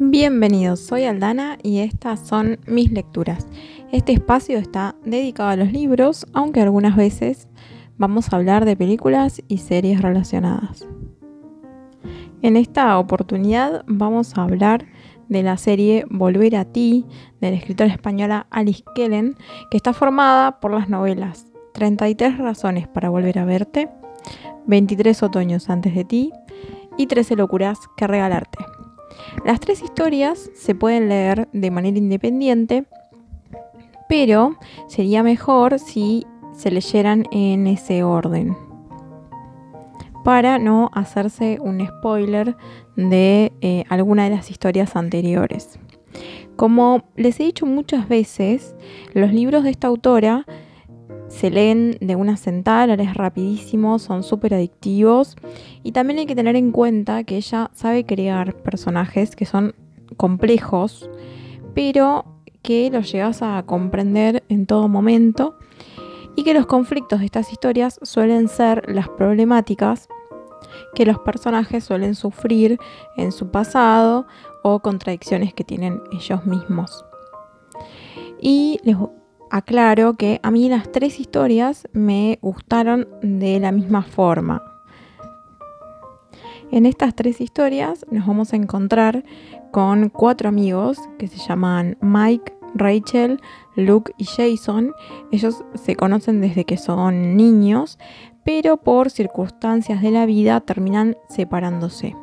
Bienvenidos, 0.00 0.78
soy 0.78 1.06
Aldana 1.06 1.58
y 1.60 1.80
estas 1.80 2.20
son 2.20 2.60
mis 2.68 2.92
lecturas. 2.92 3.48
Este 3.90 4.12
espacio 4.12 4.56
está 4.56 4.94
dedicado 5.04 5.48
a 5.48 5.56
los 5.56 5.72
libros, 5.72 6.24
aunque 6.32 6.60
algunas 6.60 6.94
veces 6.94 7.48
vamos 7.96 8.32
a 8.32 8.36
hablar 8.36 8.64
de 8.64 8.76
películas 8.76 9.42
y 9.48 9.58
series 9.58 10.00
relacionadas. 10.00 10.86
En 12.42 12.56
esta 12.56 12.96
oportunidad 12.96 13.84
vamos 13.88 14.38
a 14.38 14.44
hablar 14.44 14.86
de 15.28 15.42
la 15.42 15.56
serie 15.56 16.04
Volver 16.08 16.54
a 16.54 16.64
ti 16.64 17.04
de 17.40 17.50
la 17.50 17.56
escritora 17.56 17.90
española 17.92 18.46
Alice 18.50 18.84
Kellen, 18.94 19.34
que 19.68 19.78
está 19.78 19.92
formada 19.92 20.60
por 20.60 20.72
las 20.72 20.88
novelas 20.88 21.48
33 21.74 22.38
razones 22.38 22.86
para 22.86 23.08
volver 23.08 23.40
a 23.40 23.44
verte, 23.44 23.88
23 24.68 25.24
otoños 25.24 25.68
antes 25.68 25.92
de 25.96 26.04
ti 26.04 26.32
y 26.96 27.08
13 27.08 27.34
locuras 27.34 27.80
que 27.96 28.06
regalarte. 28.06 28.67
Las 29.44 29.60
tres 29.60 29.82
historias 29.82 30.50
se 30.54 30.74
pueden 30.74 31.08
leer 31.08 31.48
de 31.52 31.70
manera 31.70 31.98
independiente, 31.98 32.84
pero 34.08 34.56
sería 34.88 35.22
mejor 35.22 35.78
si 35.78 36.26
se 36.54 36.70
leyeran 36.70 37.24
en 37.30 37.66
ese 37.66 38.02
orden 38.02 38.56
para 40.24 40.58
no 40.58 40.90
hacerse 40.92 41.58
un 41.60 41.86
spoiler 41.86 42.56
de 42.96 43.52
eh, 43.60 43.84
alguna 43.88 44.24
de 44.24 44.30
las 44.36 44.50
historias 44.50 44.96
anteriores. 44.96 45.78
Como 46.56 47.04
les 47.16 47.38
he 47.38 47.44
dicho 47.44 47.64
muchas 47.64 48.08
veces, 48.08 48.74
los 49.14 49.32
libros 49.32 49.62
de 49.62 49.70
esta 49.70 49.86
autora 49.86 50.44
se 51.38 51.50
leen 51.50 51.98
de 52.00 52.16
una 52.16 52.36
sentada, 52.36 52.94
es 52.94 53.14
rapidísimo, 53.14 54.00
son 54.00 54.24
súper 54.24 54.54
adictivos 54.54 55.36
y 55.84 55.92
también 55.92 56.18
hay 56.18 56.26
que 56.26 56.34
tener 56.34 56.56
en 56.56 56.72
cuenta 56.72 57.22
que 57.22 57.36
ella 57.36 57.70
sabe 57.74 58.04
crear 58.04 58.56
personajes 58.56 59.36
que 59.36 59.44
son 59.44 59.76
complejos, 60.16 61.08
pero 61.76 62.24
que 62.62 62.90
los 62.90 63.12
llegas 63.12 63.42
a 63.42 63.62
comprender 63.66 64.42
en 64.48 64.66
todo 64.66 64.88
momento 64.88 65.56
y 66.34 66.42
que 66.42 66.54
los 66.54 66.66
conflictos 66.66 67.20
de 67.20 67.26
estas 67.26 67.52
historias 67.52 68.00
suelen 68.02 68.48
ser 68.48 68.92
las 68.92 69.08
problemáticas 69.08 70.08
que 70.96 71.06
los 71.06 71.20
personajes 71.20 71.84
suelen 71.84 72.16
sufrir 72.16 72.80
en 73.16 73.30
su 73.30 73.52
pasado 73.52 74.26
o 74.64 74.80
contradicciones 74.80 75.54
que 75.54 75.62
tienen 75.62 76.00
ellos 76.10 76.44
mismos. 76.46 77.04
Y 78.40 78.80
les 78.82 78.96
aclaro 79.50 80.14
que 80.14 80.40
a 80.42 80.50
mí 80.50 80.68
las 80.68 80.90
tres 80.90 81.20
historias 81.20 81.88
me 81.92 82.38
gustaron 82.42 83.08
de 83.22 83.58
la 83.60 83.72
misma 83.72 84.02
forma. 84.02 84.62
En 86.70 86.84
estas 86.84 87.14
tres 87.14 87.40
historias 87.40 88.04
nos 88.10 88.26
vamos 88.26 88.52
a 88.52 88.56
encontrar 88.56 89.24
con 89.72 90.10
cuatro 90.10 90.48
amigos 90.48 90.98
que 91.18 91.26
se 91.26 91.38
llaman 91.38 91.96
Mike, 92.00 92.52
Rachel, 92.74 93.40
Luke 93.74 94.12
y 94.18 94.24
Jason. 94.24 94.92
Ellos 95.32 95.64
se 95.74 95.96
conocen 95.96 96.40
desde 96.40 96.64
que 96.64 96.76
son 96.76 97.36
niños, 97.36 97.98
pero 98.44 98.76
por 98.78 99.10
circunstancias 99.10 100.02
de 100.02 100.10
la 100.10 100.26
vida 100.26 100.60
terminan 100.60 101.16
separándose. 101.28 102.14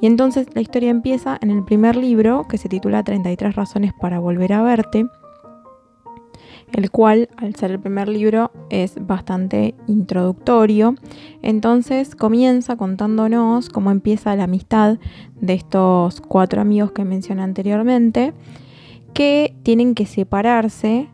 Y 0.00 0.06
entonces 0.06 0.46
la 0.54 0.60
historia 0.60 0.90
empieza 0.90 1.38
en 1.40 1.50
el 1.50 1.64
primer 1.64 1.96
libro, 1.96 2.46
que 2.48 2.58
se 2.58 2.68
titula 2.68 3.02
33 3.02 3.54
razones 3.54 3.92
para 4.00 4.18
volver 4.18 4.52
a 4.52 4.62
verte, 4.62 5.06
el 6.72 6.90
cual, 6.90 7.28
al 7.36 7.54
ser 7.54 7.72
el 7.72 7.80
primer 7.80 8.08
libro, 8.08 8.52
es 8.70 8.94
bastante 9.00 9.74
introductorio. 9.86 10.94
Entonces 11.42 12.14
comienza 12.14 12.76
contándonos 12.76 13.68
cómo 13.68 13.90
empieza 13.90 14.36
la 14.36 14.44
amistad 14.44 14.98
de 15.40 15.54
estos 15.54 16.20
cuatro 16.20 16.60
amigos 16.60 16.92
que 16.92 17.04
mencioné 17.04 17.42
anteriormente, 17.42 18.32
que 19.14 19.54
tienen 19.62 19.94
que 19.94 20.06
separarse 20.06 21.08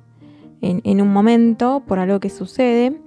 en, 0.61 1.01
un 1.01 1.13
momento 1.13 1.83
por 1.87 1.99
algo 1.99 2.21
que 2.21 2.31
sucede. 2.31 3.01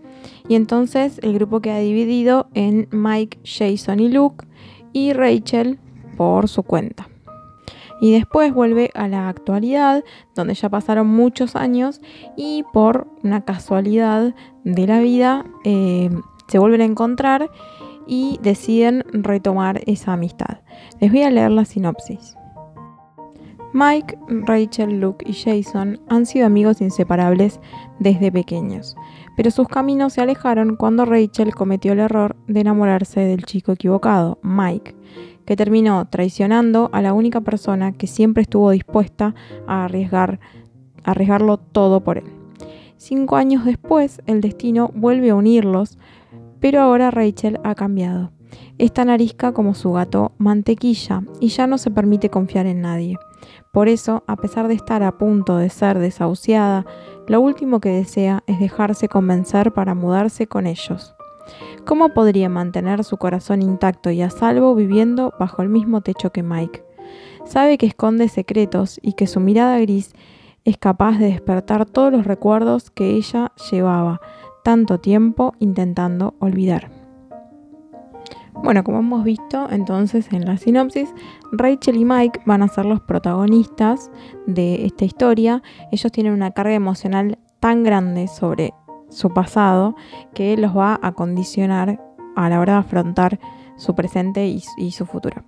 Y 0.47 0.55
entonces 0.55 1.19
el 1.23 1.33
grupo 1.33 1.61
queda 1.61 1.79
dividido 1.79 2.47
en 2.53 2.87
Mike, 2.91 3.39
Jason 3.43 3.99
y 3.99 4.09
Luke 4.09 4.45
y 4.91 5.13
Rachel 5.13 5.79
por 6.17 6.47
su 6.49 6.63
cuenta 6.63 7.07
y 8.01 8.11
después 8.11 8.53
vuelve 8.53 8.91
a 8.93 9.07
la 9.07 9.29
actualidad, 9.29 10.03
donde 10.35 10.53
ya 10.53 10.69
pasaron 10.69 11.07
muchos 11.07 11.55
años 11.55 12.01
y 12.35 12.63
por 12.73 13.07
una 13.23 13.45
casualidad 13.45 14.33
de 14.63 14.87
la 14.87 14.99
vida 14.99 15.45
eh, 15.63 16.09
se 16.47 16.59
vuelven 16.59 16.81
a 16.81 16.85
encontrar 16.85 17.49
y 18.07 18.39
deciden 18.41 19.03
retomar 19.11 19.81
esa 19.85 20.13
amistad. 20.13 20.61
Les 20.99 21.11
voy 21.11 21.23
a 21.23 21.29
leer 21.29 21.51
la 21.51 21.65
sinopsis. 21.65 22.35
Mike, 23.71 24.17
Rachel, 24.27 24.99
Luke 24.99 25.23
y 25.29 25.33
Jason 25.33 25.99
han 26.09 26.25
sido 26.25 26.47
amigos 26.47 26.81
inseparables 26.81 27.59
desde 27.99 28.31
pequeños, 28.31 28.95
pero 29.37 29.51
sus 29.51 29.67
caminos 29.67 30.13
se 30.13 30.21
alejaron 30.21 30.75
cuando 30.75 31.05
Rachel 31.05 31.53
cometió 31.53 31.93
el 31.93 31.99
error 31.99 32.35
de 32.47 32.61
enamorarse 32.61 33.19
del 33.19 33.43
chico 33.43 33.71
equivocado, 33.71 34.39
Mike, 34.41 34.95
que 35.45 35.55
terminó 35.55 36.07
traicionando 36.07 36.89
a 36.93 37.03
la 37.03 37.13
única 37.13 37.41
persona 37.41 37.91
que 37.91 38.07
siempre 38.07 38.41
estuvo 38.41 38.71
dispuesta 38.71 39.35
a 39.67 39.85
arriesgar, 39.85 40.39
arriesgarlo 41.03 41.57
todo 41.57 42.03
por 42.03 42.17
él. 42.17 42.25
Cinco 42.97 43.35
años 43.35 43.65
después, 43.65 44.21
el 44.25 44.41
destino 44.41 44.91
vuelve 44.95 45.29
a 45.29 45.35
unirlos, 45.35 45.99
pero 46.59 46.81
ahora 46.81 47.11
Rachel 47.11 47.59
ha 47.63 47.75
cambiado. 47.75 48.31
Es 48.79 48.93
tan 48.93 49.09
arisca 49.09 49.53
como 49.53 49.75
su 49.75 49.93
gato 49.93 50.31
mantequilla 50.39 51.21
y 51.39 51.49
ya 51.49 51.67
no 51.67 51.77
se 51.77 51.91
permite 51.91 52.29
confiar 52.29 52.65
en 52.65 52.81
nadie. 52.81 53.17
Por 53.71 53.87
eso, 53.87 54.23
a 54.27 54.35
pesar 54.35 54.67
de 54.67 54.73
estar 54.73 55.03
a 55.03 55.17
punto 55.17 55.57
de 55.57 55.69
ser 55.69 55.99
desahuciada, 55.99 56.85
lo 57.27 57.41
último 57.41 57.79
que 57.79 57.89
desea 57.89 58.43
es 58.47 58.59
dejarse 58.59 59.07
convencer 59.07 59.71
para 59.73 59.93
mudarse 59.93 60.47
con 60.47 60.67
ellos. 60.67 61.15
¿Cómo 61.85 62.09
podría 62.09 62.49
mantener 62.49 63.03
su 63.03 63.17
corazón 63.17 63.61
intacto 63.61 64.11
y 64.11 64.21
a 64.21 64.29
salvo 64.29 64.75
viviendo 64.75 65.33
bajo 65.39 65.61
el 65.61 65.69
mismo 65.69 66.01
techo 66.01 66.31
que 66.31 66.43
Mike? 66.43 66.83
Sabe 67.45 67.77
que 67.77 67.87
esconde 67.87 68.27
secretos 68.29 68.99
y 69.01 69.13
que 69.13 69.27
su 69.27 69.39
mirada 69.39 69.79
gris 69.79 70.13
es 70.65 70.77
capaz 70.77 71.17
de 71.17 71.27
despertar 71.27 71.85
todos 71.85 72.11
los 72.11 72.25
recuerdos 72.25 72.91
que 72.91 73.11
ella 73.11 73.51
llevaba 73.71 74.21
tanto 74.63 74.99
tiempo 74.99 75.53
intentando 75.59 76.35
olvidar. 76.39 76.98
Bueno, 78.63 78.83
como 78.83 78.99
hemos 78.99 79.23
visto 79.23 79.67
entonces 79.69 80.31
en 80.31 80.45
la 80.45 80.57
sinopsis, 80.57 81.13
Rachel 81.51 81.95
y 81.95 82.05
Mike 82.05 82.41
van 82.45 82.61
a 82.61 82.67
ser 82.67 82.85
los 82.85 82.99
protagonistas 82.99 84.11
de 84.47 84.85
esta 84.85 85.05
historia. 85.05 85.63
Ellos 85.91 86.11
tienen 86.11 86.33
una 86.33 86.51
carga 86.51 86.73
emocional 86.73 87.39
tan 87.59 87.83
grande 87.83 88.27
sobre 88.27 88.73
su 89.09 89.29
pasado 89.29 89.95
que 90.33 90.57
los 90.57 90.77
va 90.77 90.99
a 91.01 91.13
condicionar 91.13 91.99
a 92.35 92.49
la 92.49 92.59
hora 92.59 92.73
de 92.73 92.79
afrontar 92.79 93.39
su 93.77 93.95
presente 93.95 94.45
y, 94.45 94.91
su 94.91 95.05
futuro. 95.05 95.43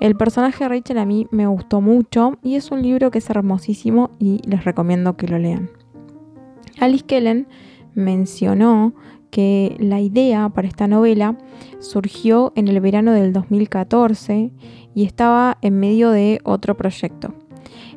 El 0.00 0.16
personaje 0.16 0.64
de 0.64 0.68
Rachel 0.68 0.98
a 0.98 1.06
mí 1.06 1.28
me 1.30 1.46
gustó 1.46 1.80
mucho 1.80 2.38
y 2.42 2.56
es 2.56 2.72
un 2.72 2.82
libro 2.82 3.10
que 3.10 3.18
es 3.18 3.30
hermosísimo 3.30 4.10
y 4.18 4.40
les 4.44 4.64
recomiendo 4.64 5.16
que 5.16 5.28
lo 5.28 5.38
lean. 5.38 5.70
Alice 6.80 7.04
Kellen 7.04 7.46
mencionó 7.94 8.94
que 9.32 9.74
la 9.78 9.98
idea 9.98 10.50
para 10.50 10.68
esta 10.68 10.86
novela 10.86 11.38
surgió 11.80 12.52
en 12.54 12.68
el 12.68 12.78
verano 12.80 13.12
del 13.12 13.32
2014 13.32 14.52
y 14.94 15.04
estaba 15.04 15.56
en 15.62 15.80
medio 15.80 16.10
de 16.10 16.40
otro 16.44 16.76
proyecto. 16.76 17.32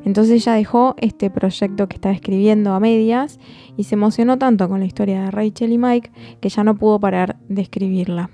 Entonces 0.06 0.32
ella 0.32 0.54
dejó 0.54 0.94
este 0.96 1.28
proyecto 1.28 1.88
que 1.88 1.96
estaba 1.96 2.14
escribiendo 2.14 2.72
a 2.72 2.80
medias 2.80 3.38
y 3.76 3.84
se 3.84 3.96
emocionó 3.96 4.38
tanto 4.38 4.66
con 4.66 4.80
la 4.80 4.86
historia 4.86 5.24
de 5.24 5.30
Rachel 5.30 5.72
y 5.72 5.78
Mike 5.78 6.10
que 6.40 6.48
ya 6.48 6.64
no 6.64 6.74
pudo 6.74 6.98
parar 6.98 7.36
de 7.50 7.60
escribirla. 7.60 8.30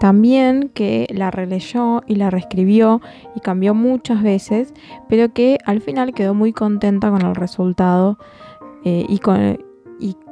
También 0.00 0.70
que 0.74 1.06
la 1.14 1.30
releyó 1.30 2.02
y 2.06 2.16
la 2.16 2.28
reescribió 2.28 3.00
y 3.34 3.40
cambió 3.40 3.74
muchas 3.74 4.22
veces, 4.22 4.74
pero 5.08 5.32
que 5.32 5.56
al 5.64 5.80
final 5.80 6.12
quedó 6.12 6.34
muy 6.34 6.52
contenta 6.52 7.10
con 7.10 7.22
el 7.22 7.34
resultado 7.34 8.18
eh, 8.84 9.06
y, 9.08 9.18
con, 9.18 9.58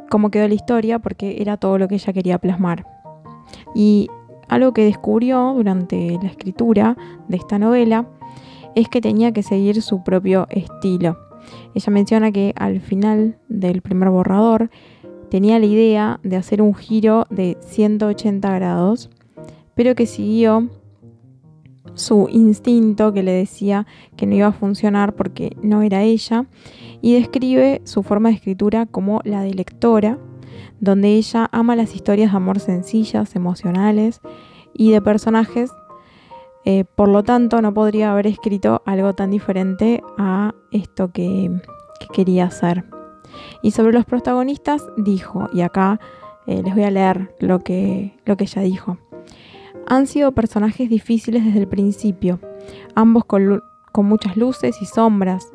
cómo 0.09 0.31
quedó 0.31 0.49
la 0.49 0.55
historia 0.55 0.99
porque 0.99 1.37
era 1.41 1.57
todo 1.57 1.79
lo 1.79 1.89
que 1.89 1.97
ella 1.97 2.13
quería 2.13 2.39
plasmar. 2.39 2.87
Y 3.75 4.09
algo 4.49 4.73
que 4.73 4.85
descubrió 4.85 5.53
durante 5.55 6.19
la 6.23 6.29
escritura 6.29 6.97
de 7.29 7.37
esta 7.37 7.59
novela 7.59 8.07
es 8.75 8.89
que 8.89 9.01
tenía 9.01 9.33
que 9.33 9.43
seguir 9.43 9.83
su 9.83 10.03
propio 10.03 10.47
estilo. 10.51 11.19
Ella 11.75 11.93
menciona 11.93 12.33
que 12.33 12.53
al 12.57 12.81
final 12.81 13.39
del 13.49 13.83
primer 13.83 14.11
borrador 14.11 14.71
tenía 15.31 15.59
la 15.59 15.67
idea 15.67 16.21
de 16.23 16.37
hacer 16.37 16.63
un 16.63 16.75
giro 16.75 17.27
de 17.31 17.57
180 17.61 18.51
grados, 18.55 19.11
pero 19.75 19.95
que 19.95 20.07
siguió 20.07 20.69
su 21.99 22.29
instinto 22.31 23.13
que 23.13 23.23
le 23.23 23.33
decía 23.33 23.87
que 24.17 24.27
no 24.27 24.37
iba 24.37 24.47
a 24.47 24.53
funcionar 24.53 25.15
porque 25.15 25.57
no 25.63 25.83
era 25.83 26.03
ella, 26.03 26.47
y 27.03 27.15
describe 27.15 27.83
su 27.85 28.03
forma 28.03 28.29
de 28.29 28.37
escritura 28.37 28.87
como 28.87 29.21
la 29.25 29.43
de 29.43 29.53
lectora, 29.53 30.19
donde 30.81 31.15
ella 31.17 31.49
ama 31.53 31.77
las 31.77 31.95
historias 31.95 32.31
de 32.31 32.37
amor 32.37 32.61
sencillas, 32.61 33.35
emocionales 33.37 34.21
y 34.73 34.93
de 34.93 35.03
personajes 35.03 35.71
Eh, 36.65 36.85
por 36.85 37.09
lo 37.09 37.23
tanto, 37.23 37.63
no 37.63 37.73
podría 37.73 38.13
haber 38.13 38.27
escrito 38.27 38.83
algo 38.85 39.15
tan 39.15 39.31
diferente 39.31 40.03
a 40.19 40.53
esto 40.71 41.13
que, 41.13 41.51
quería 42.13 42.45
hacer. 42.45 42.85
Y 43.63 43.71
sobre 43.71 43.93
los 43.93 44.05
protagonistas 44.05 44.85
dijo, 44.99 45.49
y 45.55 45.63
acá 45.63 45.99
eh, 46.47 46.63
les 46.63 46.75
voy 46.75 46.85
a 46.85 46.91
leer 46.91 47.35
lo 47.41 47.61
que, 47.61 48.19
lo 48.27 48.37
que 48.37 48.45
ella 48.45 48.61
dijo. 48.63 48.99
Han 49.91 50.07
sido 50.07 50.33
personajes 50.33 50.91
difíciles 50.91 51.45
desde 51.47 51.61
el 51.61 51.69
principio, 51.69 52.41
ambos 52.95 53.25
con, 53.25 53.63
muchas 54.01 54.37
luces 54.37 54.81
y 54.81 54.85
sombras. 54.85 55.51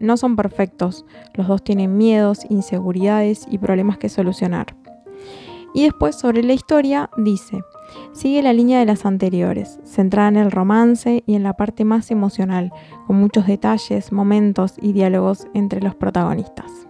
no 0.00 0.16
son 0.16 0.34
perfectos, 0.34 1.04
los 1.34 1.46
dos 1.46 1.62
tienen 1.62 1.96
miedos, 1.96 2.40
inseguridades 2.48 3.46
y 3.48 3.58
problemas 3.58 3.98
que 3.98 4.08
solucionar. 4.08 4.74
Y 5.74 5.84
después 5.84 6.16
sobre 6.16 6.42
la 6.42 6.54
historia 6.54 7.10
dice, 7.18 7.62
sigue 8.12 8.42
la 8.42 8.52
línea 8.52 8.80
de 8.80 8.86
las 8.86 9.04
anteriores, 9.04 9.78
centrada 9.84 10.28
en 10.28 10.36
el 10.38 10.50
romance 10.50 11.22
y 11.26 11.34
en 11.34 11.42
la 11.42 11.52
parte 11.52 11.84
más 11.84 12.10
emocional, 12.10 12.72
con 13.06 13.16
muchos 13.16 13.46
detalles, 13.46 14.12
momentos 14.12 14.74
y 14.80 14.92
diálogos 14.92 15.46
entre 15.52 15.80
los 15.80 15.94
protagonistas. 15.94 16.88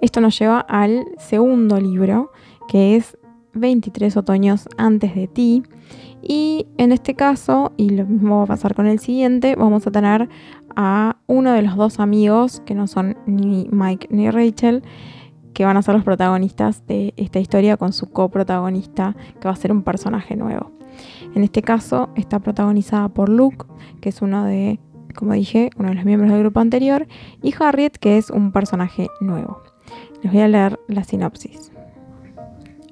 Esto 0.00 0.20
nos 0.20 0.38
lleva 0.38 0.60
al 0.60 1.06
segundo 1.18 1.80
libro, 1.80 2.30
que 2.68 2.96
es 2.96 3.18
23 3.56 4.16
otoños 4.16 4.68
antes 4.76 5.14
de 5.14 5.28
ti. 5.28 5.62
Y 6.22 6.66
en 6.76 6.92
este 6.92 7.14
caso, 7.14 7.72
y 7.76 7.90
lo 7.90 8.04
mismo 8.04 8.38
va 8.38 8.44
a 8.44 8.46
pasar 8.46 8.74
con 8.74 8.86
el 8.86 8.98
siguiente, 8.98 9.54
vamos 9.54 9.86
a 9.86 9.90
tener 9.90 10.28
a 10.74 11.16
uno 11.26 11.52
de 11.52 11.62
los 11.62 11.76
dos 11.76 12.00
amigos, 12.00 12.62
que 12.66 12.74
no 12.74 12.86
son 12.86 13.16
ni 13.26 13.68
Mike 13.70 14.08
ni 14.10 14.30
Rachel, 14.30 14.82
que 15.54 15.64
van 15.64 15.76
a 15.76 15.82
ser 15.82 15.94
los 15.94 16.04
protagonistas 16.04 16.86
de 16.86 17.14
esta 17.16 17.38
historia 17.38 17.76
con 17.76 17.92
su 17.92 18.10
coprotagonista, 18.10 19.16
que 19.40 19.48
va 19.48 19.52
a 19.52 19.56
ser 19.56 19.72
un 19.72 19.82
personaje 19.82 20.36
nuevo. 20.36 20.72
En 21.34 21.44
este 21.44 21.62
caso 21.62 22.10
está 22.14 22.40
protagonizada 22.40 23.08
por 23.08 23.28
Luke, 23.28 23.66
que 24.00 24.10
es 24.10 24.20
uno 24.20 24.44
de, 24.44 24.80
como 25.14 25.32
dije, 25.32 25.70
uno 25.76 25.90
de 25.90 25.94
los 25.94 26.04
miembros 26.04 26.30
del 26.30 26.40
grupo 26.40 26.60
anterior, 26.60 27.06
y 27.42 27.54
Harriet, 27.58 27.96
que 27.98 28.18
es 28.18 28.30
un 28.30 28.52
personaje 28.52 29.08
nuevo. 29.20 29.62
Les 30.22 30.32
voy 30.32 30.42
a 30.42 30.48
leer 30.48 30.78
la 30.88 31.04
sinopsis. 31.04 31.72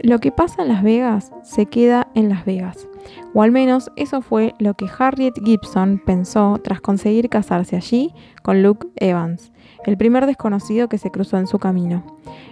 Lo 0.01 0.19
que 0.19 0.33
pasa 0.33 0.63
en 0.63 0.69
Las 0.69 0.83
Vegas 0.83 1.33
se 1.43 1.67
queda 1.67 2.09
en 2.15 2.29
Las 2.29 2.45
Vegas, 2.45 2.89
o 3.33 3.43
al 3.43 3.53
menos 3.53 3.91
eso 3.97 4.23
fue 4.23 4.55
lo 4.59 4.75
que 4.75 4.87
Harriet 4.99 5.35
Gibson 5.45 6.03
pensó 6.05 6.59
tras 6.63 6.81
conseguir 6.81 7.29
casarse 7.29 7.77
allí 7.77 8.13
con 8.43 8.63
Luke 8.63 8.89
Evans, 8.97 9.53
el 9.87 9.97
primer 9.97 10.27
desconocido 10.27 10.89
que 10.89 10.99
se 10.99 11.11
cruzó 11.11 11.39
en 11.39 11.47
su 11.47 11.59
camino. 11.59 12.05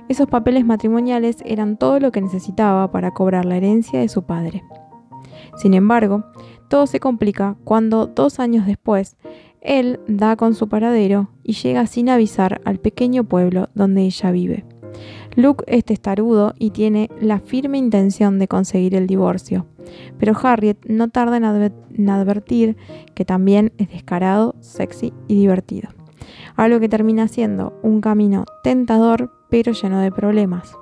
Esos 0.09 0.29
papeles 0.29 0.65
matrimoniales 0.65 1.39
eran 1.45 1.77
todo 1.77 1.99
lo 2.01 2.13
que 2.13 2.21
necesitaba 2.21 2.91
para 2.91 3.13
cobrar 3.13 3.45
la 3.45 3.57
herencia 3.57 4.01
de 4.01 4.09
su 4.09 4.23
padre. 4.23 4.63
Sin 5.57 5.75
embargo, 5.75 6.25
todo 6.69 6.87
se 6.87 7.01
complica 7.01 7.57
cuando 7.65 8.07
dos 8.07 8.39
años 8.39 8.67
después, 8.67 9.17
él 9.61 10.01
da 10.09 10.37
con 10.37 10.55
su 10.55 10.69
paradero 10.69 11.31
y 11.43 11.53
llega 11.53 11.87
sin 11.87 12.09
avisar 12.09 12.61
al 12.65 12.79
pequeño 12.79 13.25
pueblo 13.25 13.69
donde 13.75 14.03
ella 14.03 14.31
vive. 14.31 14.65
Luke 15.35 15.65
es 15.67 15.85
testarudo 15.85 16.55
y 16.59 16.71
tiene 16.71 17.11
la 17.21 17.39
firme 17.39 17.79
intención 17.79 18.39
de 18.39 18.49
conseguir 18.49 18.95
el 18.95 19.07
divorcio, 19.07 19.67
pero 20.19 20.37
Harriet 20.41 20.79
no 20.87 21.09
tarda 21.09 21.37
en, 21.37 22.11
advertir 22.11 22.77
que 23.15 23.25
también 23.25 23.73
es 23.79 23.89
descarado, 23.89 24.55
sexy 24.61 25.13
y 25.29 25.37
divertido 25.37 25.91
algo 26.57 26.81
que 26.81 26.89
termina 26.89 27.29
siendo 27.29 27.79
un 27.83 28.01
camino 28.01 28.45
tentador 28.63 29.31
pero 29.49 29.73
lleno 29.73 30.01
de 30.01 30.11
problemas. 30.11 30.77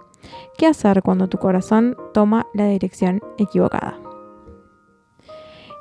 ¿Qué 0.56 0.66
hacer 0.66 1.02
cuando 1.02 1.28
tu 1.28 1.38
corazón 1.38 1.96
toma 2.12 2.46
la 2.54 2.66
dirección 2.66 3.20
equivocada? 3.38 3.98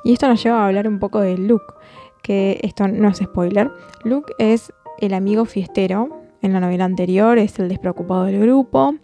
Y 0.04 0.14
esto 0.14 0.28
nos 0.28 0.42
lleva 0.42 0.62
a 0.62 0.66
hablar 0.66 0.88
un 0.88 0.98
poco 0.98 1.20
de 1.20 1.36
Luke, 1.36 1.74
que 2.22 2.58
esto 2.62 2.88
no 2.88 3.08
es 3.08 3.18
spoiler. 3.18 3.70
Luke 4.02 4.32
es 4.38 4.72
el 4.98 5.12
amigo 5.14 5.44
fiestero. 5.44 6.19
En 6.42 6.52
la 6.52 6.60
novela 6.60 6.84
anterior 6.84 7.38
es 7.38 7.58
el 7.58 7.68
despreocupado 7.68 8.24
del 8.24 8.40
grupo, 8.40 8.94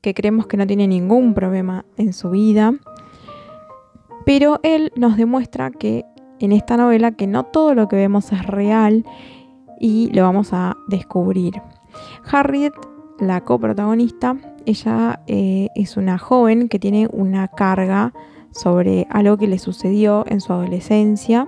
que 0.00 0.14
creemos 0.14 0.46
que 0.46 0.56
no 0.56 0.66
tiene 0.66 0.86
ningún 0.86 1.34
problema 1.34 1.84
en 1.96 2.12
su 2.12 2.30
vida. 2.30 2.74
Pero 4.24 4.60
él 4.62 4.92
nos 4.96 5.16
demuestra 5.16 5.70
que 5.70 6.04
en 6.40 6.52
esta 6.52 6.76
novela 6.76 7.12
que 7.12 7.26
no 7.26 7.44
todo 7.44 7.74
lo 7.74 7.88
que 7.88 7.96
vemos 7.96 8.32
es 8.32 8.44
real 8.46 9.04
y 9.78 10.10
lo 10.12 10.22
vamos 10.22 10.52
a 10.52 10.76
descubrir. 10.88 11.54
Harriet, 12.30 12.72
la 13.18 13.42
coprotagonista, 13.42 14.36
ella 14.66 15.20
eh, 15.26 15.68
es 15.74 15.96
una 15.96 16.18
joven 16.18 16.68
que 16.68 16.78
tiene 16.78 17.08
una 17.12 17.48
carga 17.48 18.12
sobre 18.50 19.06
algo 19.10 19.36
que 19.36 19.46
le 19.46 19.58
sucedió 19.58 20.24
en 20.28 20.40
su 20.40 20.52
adolescencia 20.52 21.46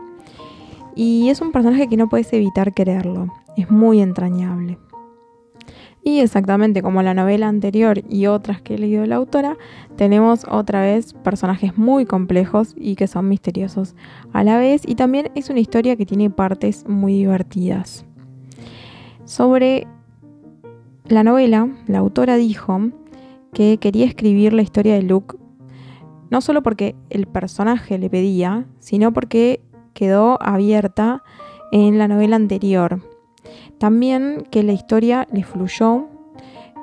y 0.94 1.28
es 1.28 1.40
un 1.40 1.52
personaje 1.52 1.88
que 1.88 1.96
no 1.96 2.08
puedes 2.08 2.32
evitar 2.32 2.74
quererlo, 2.74 3.28
es 3.56 3.70
muy 3.70 4.00
entrañable. 4.00 4.78
Y 6.08 6.20
exactamente 6.20 6.80
como 6.80 7.02
la 7.02 7.12
novela 7.12 7.48
anterior 7.48 8.02
y 8.08 8.28
otras 8.28 8.62
que 8.62 8.76
he 8.76 8.78
leído 8.78 9.04
la 9.04 9.16
autora, 9.16 9.58
tenemos 9.94 10.46
otra 10.50 10.80
vez 10.80 11.12
personajes 11.12 11.76
muy 11.76 12.06
complejos 12.06 12.74
y 12.78 12.96
que 12.96 13.06
son 13.06 13.28
misteriosos 13.28 13.94
a 14.32 14.42
la 14.42 14.56
vez 14.56 14.84
y 14.86 14.94
también 14.94 15.30
es 15.34 15.50
una 15.50 15.60
historia 15.60 15.96
que 15.96 16.06
tiene 16.06 16.30
partes 16.30 16.88
muy 16.88 17.12
divertidas. 17.12 18.06
Sobre 19.26 19.86
la 21.08 21.24
novela, 21.24 21.68
la 21.86 21.98
autora 21.98 22.36
dijo 22.36 22.88
que 23.52 23.76
quería 23.76 24.06
escribir 24.06 24.54
la 24.54 24.62
historia 24.62 24.94
de 24.94 25.02
Luke 25.02 25.36
no 26.30 26.40
solo 26.40 26.62
porque 26.62 26.96
el 27.10 27.26
personaje 27.26 27.98
le 27.98 28.08
pedía, 28.08 28.64
sino 28.78 29.12
porque 29.12 29.60
quedó 29.92 30.42
abierta 30.42 31.22
en 31.70 31.98
la 31.98 32.08
novela 32.08 32.36
anterior. 32.36 33.02
También 33.78 34.44
que 34.50 34.62
la 34.62 34.72
historia 34.72 35.26
le 35.32 35.44
fluyó 35.44 36.08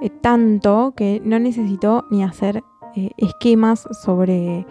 eh, 0.01 0.09
tanto 0.09 0.94
que 0.95 1.21
no 1.24 1.39
necesitó 1.39 2.06
ni 2.12 2.24
hacer 2.24 2.63
eh, 2.95 3.12
esquemas 3.18 3.88
sobre 4.03 4.65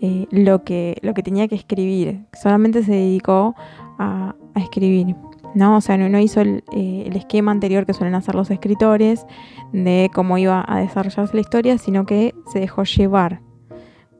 eh, 0.00 0.26
lo, 0.30 0.64
que, 0.64 0.98
lo 1.02 1.14
que 1.14 1.22
tenía 1.22 1.48
que 1.48 1.54
escribir, 1.54 2.26
solamente 2.32 2.82
se 2.82 2.92
dedicó 2.92 3.54
a 3.98 4.34
escribir. 4.56 5.14
¿no? 5.54 5.76
O 5.76 5.80
sea, 5.80 5.96
no, 5.96 6.18
hizo 6.18 6.40
eh, 6.40 6.62
el, 6.72 7.16
esquema 7.16 7.52
anterior 7.52 7.86
que 7.86 7.92
suelen 7.92 8.14
hacer 8.14 8.34
los 8.34 8.50
escritores 8.50 9.26
de 9.72 10.10
cómo 10.14 10.38
iba 10.38 10.64
a 10.66 10.80
desarrollarse 10.80 11.34
la 11.34 11.40
historia, 11.40 11.78
sino 11.78 12.06
que 12.06 12.34
se 12.52 12.60
dejó 12.60 12.84
llevar 12.84 13.40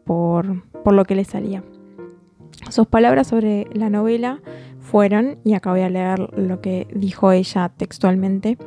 por, 0.04 0.68
por 0.82 0.94
lo 0.94 1.04
que 1.04 1.14
le 1.14 1.24
salía. 1.24 1.62
Sus 2.70 2.86
palabras 2.86 3.26
sobre 3.26 3.66
la 3.72 3.90
novela 3.90 4.40
fueron, 4.80 5.38
y 5.44 5.54
acá 5.54 5.70
voy 5.70 5.82
a 5.82 5.90
leer 5.90 6.30
lo 6.36 6.60
que 6.60 6.86
dijo 6.94 7.32
ella 7.32 7.70
textualmente, 7.76 8.58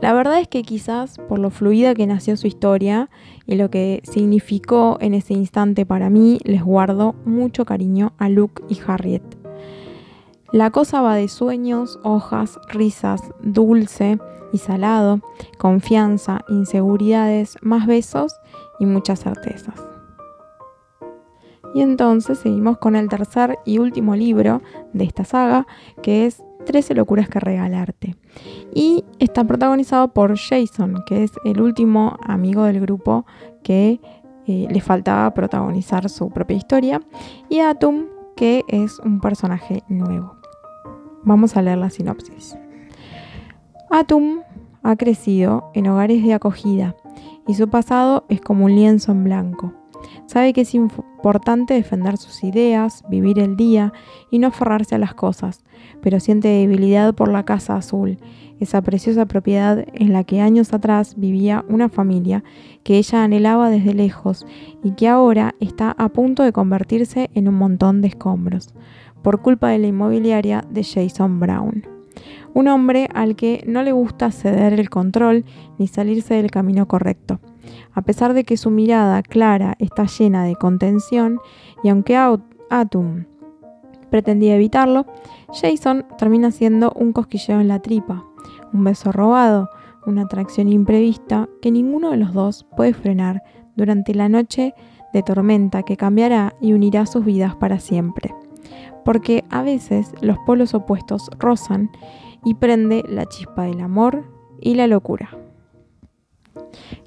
la 0.00 0.12
verdad 0.12 0.40
es 0.40 0.48
que 0.48 0.62
quizás 0.62 1.18
por 1.28 1.38
lo 1.38 1.50
fluida 1.50 1.94
que 1.94 2.06
nació 2.06 2.36
su 2.36 2.46
historia 2.46 3.10
y 3.46 3.54
lo 3.54 3.70
que 3.70 4.02
significó 4.04 4.98
en 5.00 5.14
ese 5.14 5.34
instante 5.34 5.86
para 5.86 6.10
mí, 6.10 6.40
les 6.44 6.62
guardo 6.62 7.14
mucho 7.24 7.64
cariño 7.64 8.12
a 8.18 8.28
Luke 8.28 8.62
y 8.68 8.78
Harriet. 8.86 9.22
La 10.52 10.70
cosa 10.70 11.00
va 11.00 11.16
de 11.16 11.28
sueños, 11.28 11.98
hojas, 12.02 12.58
risas, 12.68 13.22
dulce 13.42 14.18
y 14.52 14.58
salado, 14.58 15.20
confianza, 15.58 16.44
inseguridades, 16.48 17.56
más 17.62 17.86
besos 17.86 18.34
y 18.78 18.86
muchas 18.86 19.20
certezas. 19.20 19.93
Y 21.74 21.82
entonces 21.82 22.38
seguimos 22.38 22.78
con 22.78 22.96
el 22.96 23.08
tercer 23.08 23.58
y 23.64 23.78
último 23.78 24.14
libro 24.14 24.62
de 24.92 25.04
esta 25.04 25.24
saga, 25.24 25.66
que 26.02 26.26
es 26.26 26.42
13 26.64 26.94
locuras 26.94 27.28
que 27.28 27.40
regalarte. 27.40 28.16
Y 28.72 29.04
está 29.18 29.44
protagonizado 29.44 30.08
por 30.08 30.36
Jason, 30.38 31.02
que 31.06 31.24
es 31.24 31.32
el 31.44 31.60
último 31.60 32.16
amigo 32.22 32.64
del 32.64 32.80
grupo 32.80 33.26
que 33.62 34.00
eh, 34.46 34.66
le 34.70 34.80
faltaba 34.80 35.32
protagonizar 35.34 36.08
su 36.08 36.30
propia 36.30 36.56
historia, 36.56 37.00
y 37.48 37.60
Atum, 37.60 38.06
que 38.36 38.62
es 38.68 38.98
un 39.00 39.20
personaje 39.20 39.82
nuevo. 39.88 40.34
Vamos 41.22 41.56
a 41.56 41.62
leer 41.62 41.78
la 41.78 41.90
sinopsis. 41.90 42.56
Atum 43.90 44.40
ha 44.82 44.96
crecido 44.96 45.70
en 45.74 45.86
hogares 45.88 46.22
de 46.22 46.34
acogida 46.34 46.94
y 47.46 47.54
su 47.54 47.68
pasado 47.68 48.24
es 48.28 48.40
como 48.40 48.66
un 48.66 48.74
lienzo 48.74 49.12
en 49.12 49.24
blanco. 49.24 49.72
Sabe 50.26 50.52
que 50.52 50.62
es 50.62 50.74
importante 50.74 51.74
defender 51.74 52.16
sus 52.16 52.44
ideas, 52.44 53.04
vivir 53.08 53.38
el 53.38 53.56
día 53.56 53.92
y 54.30 54.38
no 54.38 54.48
aferrarse 54.48 54.94
a 54.94 54.98
las 54.98 55.14
cosas, 55.14 55.64
pero 56.00 56.20
siente 56.20 56.48
debilidad 56.48 57.14
por 57.14 57.30
la 57.30 57.44
casa 57.44 57.76
azul, 57.76 58.18
esa 58.60 58.82
preciosa 58.82 59.26
propiedad 59.26 59.84
en 59.94 60.12
la 60.12 60.24
que 60.24 60.40
años 60.40 60.72
atrás 60.72 61.14
vivía 61.16 61.64
una 61.68 61.88
familia 61.88 62.44
que 62.82 62.98
ella 62.98 63.24
anhelaba 63.24 63.70
desde 63.70 63.94
lejos 63.94 64.46
y 64.82 64.92
que 64.92 65.08
ahora 65.08 65.54
está 65.60 65.92
a 65.98 66.08
punto 66.08 66.42
de 66.42 66.52
convertirse 66.52 67.30
en 67.34 67.48
un 67.48 67.56
montón 67.56 68.00
de 68.00 68.08
escombros 68.08 68.74
por 69.22 69.40
culpa 69.40 69.68
de 69.70 69.78
la 69.78 69.86
inmobiliaria 69.88 70.64
de 70.70 70.84
Jason 70.84 71.40
Brown. 71.40 71.84
Un 72.52 72.68
hombre 72.68 73.08
al 73.12 73.34
que 73.34 73.64
no 73.66 73.82
le 73.82 73.92
gusta 73.92 74.30
ceder 74.30 74.78
el 74.78 74.90
control 74.90 75.44
ni 75.78 75.88
salirse 75.88 76.34
del 76.34 76.50
camino 76.50 76.86
correcto. 76.86 77.40
A 77.92 78.02
pesar 78.02 78.34
de 78.34 78.44
que 78.44 78.56
su 78.56 78.70
mirada 78.70 79.22
clara 79.22 79.76
está 79.78 80.06
llena 80.06 80.44
de 80.44 80.56
contención 80.56 81.38
y 81.82 81.88
aunque 81.88 82.16
Atum 82.70 83.24
pretendía 84.10 84.56
evitarlo, 84.56 85.06
Jason 85.52 86.06
termina 86.18 86.50
siendo 86.50 86.92
un 86.92 87.12
cosquilleo 87.12 87.60
en 87.60 87.68
la 87.68 87.80
tripa, 87.80 88.24
un 88.72 88.84
beso 88.84 89.12
robado, 89.12 89.70
una 90.06 90.22
atracción 90.22 90.68
imprevista 90.68 91.48
que 91.62 91.70
ninguno 91.70 92.10
de 92.10 92.16
los 92.16 92.32
dos 92.32 92.66
puede 92.76 92.94
frenar 92.94 93.42
durante 93.76 94.14
la 94.14 94.28
noche 94.28 94.74
de 95.12 95.22
tormenta 95.22 95.82
que 95.82 95.96
cambiará 95.96 96.54
y 96.60 96.72
unirá 96.72 97.06
sus 97.06 97.24
vidas 97.24 97.54
para 97.56 97.78
siempre. 97.78 98.34
Porque 99.04 99.44
a 99.50 99.62
veces 99.62 100.12
los 100.20 100.38
polos 100.46 100.74
opuestos 100.74 101.30
rozan 101.38 101.90
y 102.44 102.54
prende 102.54 103.04
la 103.08 103.26
chispa 103.26 103.62
del 103.62 103.80
amor 103.80 104.24
y 104.60 104.74
la 104.74 104.86
locura. 104.86 105.43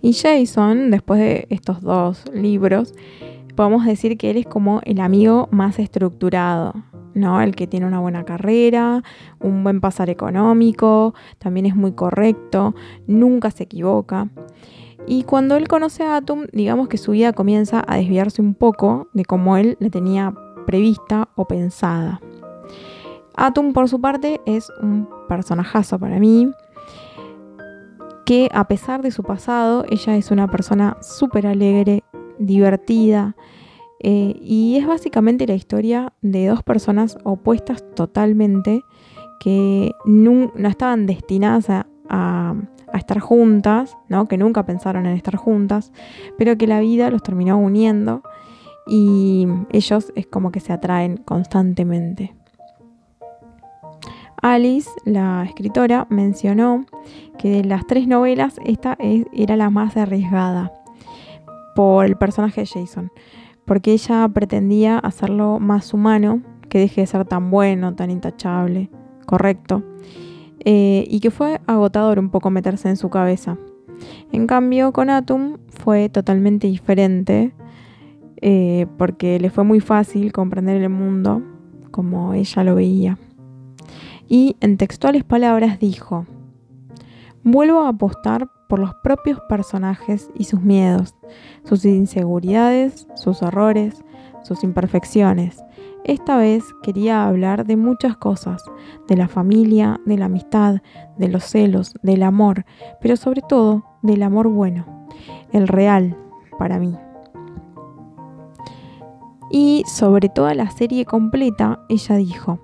Y 0.01 0.13
Jason, 0.13 0.91
después 0.91 1.19
de 1.19 1.47
estos 1.49 1.81
dos 1.81 2.23
libros, 2.33 2.93
podemos 3.55 3.85
decir 3.85 4.17
que 4.17 4.29
él 4.29 4.37
es 4.37 4.45
como 4.45 4.81
el 4.83 4.99
amigo 4.99 5.47
más 5.51 5.79
estructurado, 5.79 6.73
¿no? 7.13 7.41
El 7.41 7.55
que 7.55 7.67
tiene 7.67 7.85
una 7.85 7.99
buena 7.99 8.23
carrera, 8.23 9.03
un 9.39 9.63
buen 9.63 9.81
pasar 9.81 10.09
económico, 10.09 11.15
también 11.39 11.65
es 11.65 11.75
muy 11.75 11.93
correcto, 11.93 12.75
nunca 13.07 13.51
se 13.51 13.63
equivoca. 13.63 14.29
Y 15.07 15.23
cuando 15.23 15.55
él 15.55 15.67
conoce 15.67 16.03
a 16.03 16.17
Atum, 16.17 16.47
digamos 16.51 16.89
que 16.89 16.97
su 16.97 17.11
vida 17.11 17.33
comienza 17.33 17.83
a 17.87 17.97
desviarse 17.97 18.41
un 18.41 18.53
poco 18.53 19.07
de 19.13 19.25
como 19.25 19.57
él 19.57 19.77
le 19.79 19.89
tenía 19.89 20.33
prevista 20.65 21.29
o 21.35 21.45
pensada. 21.45 22.21
Atum, 23.35 23.71
por 23.71 23.87
su 23.87 24.01
parte, 24.01 24.41
es 24.45 24.71
un 24.81 25.07
personajazo 25.29 25.97
para 25.97 26.19
mí, 26.19 26.51
que 28.27 28.49
a 28.53 28.67
pesar 28.67 29.01
de 29.01 29.11
su 29.11 29.23
pasado, 29.23 29.85
ella 29.89 30.17
es 30.17 30.31
una 30.31 30.49
persona 30.49 30.97
súper 31.01 31.47
alegre, 31.47 32.03
divertida, 32.39 33.37
eh, 34.01 34.35
y 34.41 34.75
es 34.75 34.85
básicamente 34.85 35.47
la 35.47 35.53
historia 35.53 36.11
de 36.21 36.47
dos 36.47 36.61
personas 36.61 37.17
opuestas 37.23 37.85
totalmente 37.95 38.83
que 39.39 39.93
no, 40.03 40.51
estaban 40.67 41.05
destinadas 41.05 41.69
a, 41.69 41.85
estar 42.93 43.19
juntas, 43.19 43.97
¿no? 44.09 44.27
que 44.27 44.37
nunca 44.37 44.65
pensaron 44.65 45.05
en 45.05 45.15
estar 45.15 45.37
juntas, 45.37 45.93
pero 46.37 46.57
que 46.57 46.67
la 46.67 46.81
vida 46.81 47.09
los 47.09 47.23
terminó 47.23 47.57
uniendo 47.57 48.23
y 48.87 49.47
ellos 49.71 50.11
es 50.15 50.27
como 50.27 50.51
que 50.51 50.59
se 50.59 50.73
atraen 50.73 51.15
constantemente. 51.15 52.35
Alice, 54.41 54.89
la 55.05 55.43
escritora, 55.45 56.07
mencionó 56.09 56.85
que 57.37 57.49
de 57.49 57.63
las 57.63 57.85
tres 57.87 58.07
novelas 58.07 58.59
esta 58.65 58.97
era 58.99 59.55
la 59.55 59.69
más 59.69 59.97
arriesgada 59.97 60.71
por 61.75 62.05
el 62.05 62.17
personaje 62.17 62.61
de 62.61 62.67
Jason 62.67 63.11
porque 63.67 63.91
ella 63.91 64.27
pretendía 64.29 64.97
hacerlo 64.97 65.59
más 65.59 65.93
humano, 65.93 66.41
que 66.69 66.79
deje 66.79 67.01
de 67.01 67.07
ser 67.07 67.25
tan 67.25 67.51
bueno, 67.51 67.95
tan 67.95 68.09
intachable, 68.09 68.89
correcto, 69.25 69.83
eh, 70.63 71.05
y 71.09 71.19
que 71.19 71.31
fue 71.31 71.59
agotador 71.67 72.17
un 72.17 72.29
poco 72.29 72.49
meterse 72.49 72.87
en 72.87 72.95
su 72.95 73.09
cabeza. 73.09 73.57
En 74.31 74.47
cambio, 74.47 74.93
con 74.93 75.09
Atum 75.09 75.57
fue 75.67 76.07
totalmente 76.07 76.67
diferente, 76.67 77.53
eh, 78.39 78.87
porque 78.97 79.37
le 79.37 79.49
fue 79.49 79.65
muy 79.65 79.81
fácil 79.81 80.31
comprender 80.31 80.81
el 80.81 80.89
mundo 80.89 81.41
como 81.91 82.33
ella 82.33 82.63
lo 82.63 82.75
veía. 82.75 83.17
Y 84.27 84.57
en 84.59 84.77
textuales 84.77 85.23
palabras 85.23 85.79
dijo, 85.79 86.25
vuelvo 87.43 87.81
a 87.81 87.89
apostar 87.89 88.49
por 88.67 88.79
los 88.79 88.93
propios 88.95 89.39
personajes 89.47 90.29
y 90.35 90.43
sus 90.43 90.61
miedos, 90.61 91.15
sus 91.63 91.85
inseguridades, 91.85 93.07
sus 93.15 93.41
errores, 93.41 94.03
sus 94.43 94.63
imperfecciones. 94.63 95.63
Esta 96.03 96.37
vez 96.37 96.63
quería 96.83 97.25
hablar 97.25 97.65
de 97.65 97.77
muchas 97.77 98.17
cosas, 98.17 98.63
de 99.07 99.17
la 99.17 99.27
familia, 99.27 99.99
de 100.05 100.17
la 100.17 100.25
amistad, 100.25 100.81
de 101.17 101.27
los 101.27 101.43
celos, 101.43 101.93
del 102.01 102.23
amor, 102.23 102.65
pero 103.01 103.15
sobre 103.15 103.41
todo 103.41 103.85
del 104.01 104.23
amor 104.23 104.49
bueno, 104.49 105.07
el 105.51 105.67
real 105.67 106.17
para 106.57 106.79
mí. 106.79 106.95
Y 109.49 109.83
sobre 109.87 110.27
toda 110.27 110.53
la 110.53 110.69
serie 110.69 111.05
completa, 111.05 111.79
ella 111.87 112.15
dijo, 112.17 112.59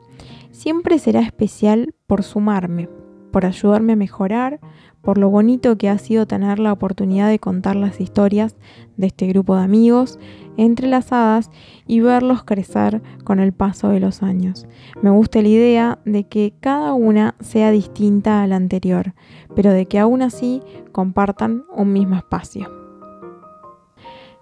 siempre 0.63 0.97
será 0.97 1.19
especial 1.19 1.93
por 2.07 2.23
sumarme, 2.23 2.87
por 3.33 3.45
ayudarme 3.45 3.93
a 3.93 3.97
mejorar, 3.97 4.61
por 5.01 5.17
lo 5.17 5.29
bonito 5.29 5.77
que 5.77 5.89
ha 5.89 5.97
sido 5.97 6.25
tener 6.25 6.57
la 6.57 6.71
oportunidad 6.71 7.27
de 7.27 7.37
contar 7.37 7.75
las 7.75 7.99
historias 7.99 8.55
de 8.95 9.07
este 9.07 9.27
grupo 9.27 9.57
de 9.57 9.63
amigos 9.63 10.19
entrelazadas 10.55 11.51
y 11.85 11.99
verlos 11.99 12.45
crecer 12.45 13.01
con 13.25 13.41
el 13.41 13.51
paso 13.51 13.89
de 13.89 13.99
los 13.99 14.23
años. 14.23 14.65
Me 15.01 15.09
gusta 15.09 15.41
la 15.41 15.49
idea 15.49 15.99
de 16.05 16.29
que 16.29 16.53
cada 16.61 16.93
una 16.93 17.35
sea 17.41 17.69
distinta 17.71 18.41
a 18.41 18.47
la 18.47 18.55
anterior, 18.55 19.15
pero 19.57 19.73
de 19.73 19.85
que 19.85 19.99
aún 19.99 20.21
así 20.21 20.61
compartan 20.93 21.65
un 21.75 21.91
mismo 21.91 22.15
espacio. 22.15 22.71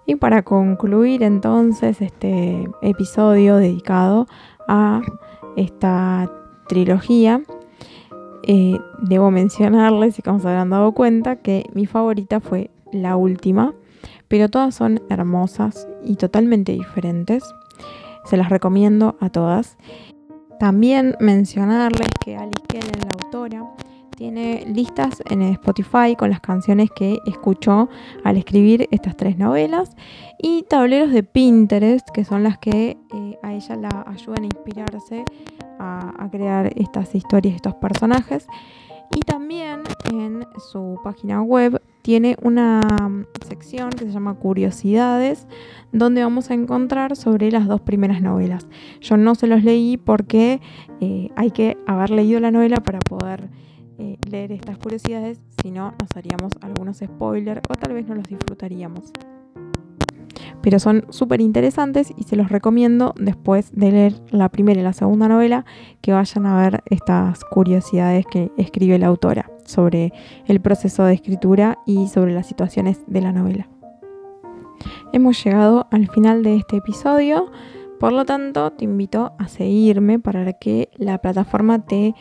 Y 0.06 0.14
para 0.14 0.44
concluir 0.44 1.24
entonces 1.24 2.00
este 2.00 2.68
episodio 2.80 3.56
dedicado 3.56 4.28
a 4.68 5.00
esta 5.56 6.30
trilogía, 6.68 7.42
eh, 8.44 8.78
debo 9.02 9.30
mencionarles, 9.30 10.18
y 10.18 10.22
como 10.22 10.40
se 10.40 10.48
habrán 10.48 10.70
dado 10.70 10.92
cuenta, 10.92 11.36
que 11.36 11.64
mi 11.74 11.86
favorita 11.86 12.40
fue 12.40 12.70
la 12.92 13.16
última, 13.16 13.74
pero 14.28 14.48
todas 14.48 14.74
son 14.74 15.00
hermosas 15.08 15.86
y 16.04 16.16
totalmente 16.16 16.72
diferentes. 16.72 17.44
Se 18.24 18.36
las 18.36 18.48
recomiendo 18.48 19.16
a 19.20 19.30
todas. 19.30 19.76
También 20.58 21.16
mencionarles 21.20 22.08
que 22.24 22.36
Alice 22.36 22.62
Kellen, 22.68 23.00
la 23.00 23.24
autora, 23.24 23.64
tiene 24.22 24.64
listas 24.72 25.20
en 25.30 25.42
Spotify 25.42 26.14
con 26.16 26.30
las 26.30 26.38
canciones 26.38 26.90
que 26.94 27.18
escuchó 27.26 27.88
al 28.22 28.36
escribir 28.36 28.86
estas 28.92 29.16
tres 29.16 29.36
novelas 29.36 29.96
y 30.38 30.62
tableros 30.62 31.10
de 31.10 31.24
Pinterest 31.24 32.08
que 32.10 32.24
son 32.24 32.44
las 32.44 32.56
que 32.56 32.96
eh, 33.12 33.38
a 33.42 33.52
ella 33.52 33.74
la 33.74 34.04
ayudan 34.06 34.44
a 34.44 34.46
inspirarse 34.46 35.24
a, 35.80 36.28
crear 36.30 36.72
estas 36.76 37.16
historias, 37.16 37.56
estos 37.56 37.74
personajes. 37.74 38.46
Y 39.12 39.22
también 39.22 39.82
en 40.12 40.46
su 40.70 41.00
página 41.02 41.42
web 41.42 41.82
tiene 42.02 42.36
una 42.42 42.80
sección 43.44 43.90
que 43.90 44.04
se 44.04 44.12
llama 44.12 44.34
Curiosidades, 44.34 45.48
donde 45.90 46.22
vamos 46.22 46.48
a 46.52 46.54
encontrar 46.54 47.16
sobre 47.16 47.50
las 47.50 47.66
dos 47.66 47.80
primeras 47.80 48.22
novelas. 48.22 48.68
Yo 49.00 49.16
no 49.16 49.34
se 49.34 49.48
los 49.48 49.64
leí 49.64 49.96
porque 49.96 50.60
eh, 51.00 51.30
hay 51.34 51.50
que 51.50 51.76
haber 51.88 52.10
leído 52.10 52.38
la 52.38 52.52
novela 52.52 52.76
para 52.76 53.00
poder 53.00 53.50
eh, 54.02 54.18
leer 54.28 54.52
estas 54.52 54.78
curiosidades, 54.78 55.38
si 55.62 55.70
no 55.70 55.94
nos 56.00 56.16
haríamos 56.16 56.52
algunos 56.60 56.98
spoilers 56.98 57.62
o 57.68 57.74
tal 57.74 57.94
vez 57.94 58.06
no 58.06 58.14
los 58.14 58.24
disfrutaríamos 58.24 59.12
pero 60.62 60.78
son 60.78 61.04
súper 61.10 61.40
interesantes 61.40 62.12
y 62.16 62.22
se 62.22 62.36
los 62.36 62.48
recomiendo 62.48 63.14
después 63.18 63.72
de 63.74 63.90
leer 63.90 64.14
la 64.30 64.48
primera 64.48 64.80
y 64.80 64.84
la 64.84 64.92
segunda 64.92 65.28
novela 65.28 65.66
que 66.00 66.12
vayan 66.12 66.46
a 66.46 66.56
ver 66.56 66.82
estas 66.86 67.44
curiosidades 67.44 68.24
que 68.26 68.50
escribe 68.56 68.98
la 68.98 69.08
autora 69.08 69.50
sobre 69.64 70.12
el 70.46 70.60
proceso 70.60 71.04
de 71.04 71.14
escritura 71.14 71.78
y 71.84 72.06
sobre 72.08 72.32
las 72.32 72.46
situaciones 72.46 73.00
de 73.06 73.20
la 73.20 73.32
novela. 73.32 73.68
Hemos 75.12 75.42
llegado 75.44 75.86
al 75.90 76.08
final 76.08 76.42
de 76.42 76.56
este 76.56 76.76
episodio, 76.76 77.50
por 78.00 78.12
lo 78.12 78.24
tanto 78.24 78.72
te 78.72 78.84
invito 78.84 79.32
a 79.38 79.48
seguirme 79.48 80.18
para 80.18 80.52
que 80.54 80.88
la 80.96 81.18
plataforma 81.18 81.84
te 81.84 82.14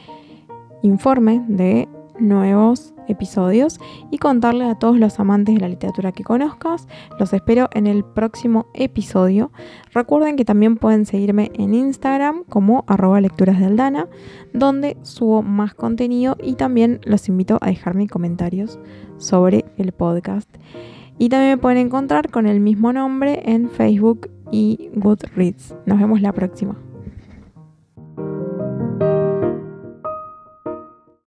informe 0.81 1.43
de 1.47 1.87
nuevos 2.19 2.93
episodios 3.07 3.79
y 4.09 4.17
contarle 4.17 4.65
a 4.65 4.75
todos 4.75 4.97
los 4.97 5.19
amantes 5.19 5.55
de 5.55 5.61
la 5.61 5.67
literatura 5.67 6.11
que 6.11 6.23
conozcas. 6.23 6.87
Los 7.19 7.33
espero 7.33 7.69
en 7.73 7.87
el 7.87 8.03
próximo 8.03 8.67
episodio. 8.73 9.51
Recuerden 9.93 10.35
que 10.35 10.45
también 10.45 10.77
pueden 10.77 11.05
seguirme 11.05 11.51
en 11.53 11.73
Instagram 11.73 12.43
como 12.45 12.85
arroba 12.87 13.21
lecturas 13.21 13.59
de 13.59 13.65
Aldana, 13.65 14.07
donde 14.53 14.97
subo 15.01 15.41
más 15.41 15.73
contenido 15.73 16.37
y 16.41 16.53
también 16.53 17.01
los 17.03 17.27
invito 17.27 17.57
a 17.61 17.67
dejarme 17.67 18.07
comentarios 18.07 18.79
sobre 19.17 19.65
el 19.77 19.91
podcast. 19.91 20.49
Y 21.17 21.29
también 21.29 21.51
me 21.51 21.57
pueden 21.57 21.77
encontrar 21.77 22.31
con 22.31 22.47
el 22.47 22.59
mismo 22.59 22.93
nombre 22.93 23.43
en 23.45 23.69
Facebook 23.69 24.29
y 24.51 24.89
Goodreads. 24.95 25.75
Nos 25.85 25.99
vemos 25.99 26.21
la 26.21 26.31
próxima. 26.31 26.90